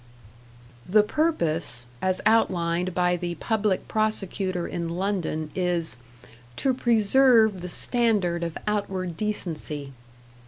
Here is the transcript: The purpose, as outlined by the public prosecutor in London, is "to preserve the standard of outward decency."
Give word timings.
The 0.89 1.03
purpose, 1.03 1.85
as 2.01 2.21
outlined 2.25 2.95
by 2.95 3.15
the 3.15 3.35
public 3.35 3.87
prosecutor 3.87 4.67
in 4.67 4.89
London, 4.89 5.51
is 5.53 5.95
"to 6.55 6.73
preserve 6.73 7.61
the 7.61 7.69
standard 7.69 8.43
of 8.43 8.57
outward 8.65 9.15
decency." 9.15 9.93